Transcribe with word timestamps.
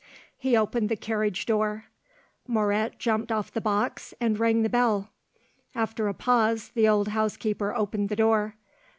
He 0.35 0.57
opened 0.57 0.89
the 0.89 0.95
carriage 0.95 1.45
door; 1.45 1.85
Moret 2.47 2.97
jumped 2.97 3.31
off 3.31 3.51
the 3.53 3.61
box 3.61 4.15
and 4.19 4.39
rang 4.39 4.63
the 4.63 4.67
bell. 4.69 5.11
After 5.75 6.07
a 6.07 6.13
pause 6.15 6.69
the 6.69 6.87
old 6.87 7.09
housekeeper 7.09 7.75
opened 7.75 8.09
the 8.09 8.15
door. 8.15 8.55